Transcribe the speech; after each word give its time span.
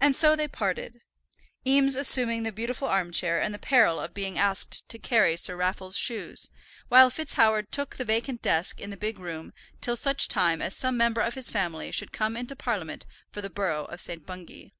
And 0.00 0.16
so 0.16 0.34
they 0.34 0.48
parted, 0.48 1.02
Eames 1.66 1.96
assuming 1.96 2.44
the 2.44 2.50
beautiful 2.50 2.88
arm 2.88 3.12
chair 3.12 3.42
and 3.42 3.52
the 3.52 3.58
peril 3.58 4.00
of 4.00 4.14
being 4.14 4.38
asked 4.38 4.88
to 4.88 4.98
carry 4.98 5.36
Sir 5.36 5.54
Raffle's 5.54 5.98
shoes, 5.98 6.48
while 6.88 7.10
FitzHoward 7.10 7.70
took 7.70 7.96
the 7.96 8.06
vacant 8.06 8.40
desk 8.40 8.80
in 8.80 8.88
the 8.88 8.96
big 8.96 9.18
room 9.18 9.52
till 9.82 9.96
such 9.98 10.28
time 10.28 10.62
as 10.62 10.74
some 10.74 10.96
member 10.96 11.20
of 11.20 11.34
his 11.34 11.50
family 11.50 11.90
should 11.92 12.10
come 12.10 12.38
into 12.38 12.56
Parliament 12.56 13.04
for 13.30 13.42
the 13.42 13.50
borough 13.50 13.84
of 13.84 14.00
St. 14.00 14.24
Bungay. 14.24 14.72